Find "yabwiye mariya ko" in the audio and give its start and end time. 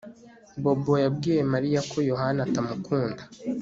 1.03-1.97